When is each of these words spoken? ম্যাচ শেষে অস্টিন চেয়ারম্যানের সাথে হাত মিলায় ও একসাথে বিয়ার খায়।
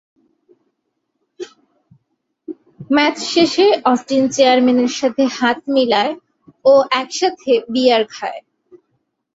ম্যাচ 2.95 3.15
শেষে 3.33 3.65
অস্টিন 3.85 4.23
চেয়ারম্যানের 4.35 4.93
সাথে 4.99 5.23
হাত 5.37 5.59
মিলায় 5.75 6.13
ও 6.65 6.73
একসাথে 7.01 7.51
বিয়ার 7.73 8.03
খায়। 8.13 8.41